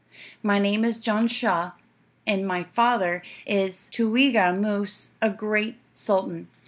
[0.41, 1.73] My name is Jan Shah,
[2.25, 6.47] and my father is Tooeegha'mus, a great sultan.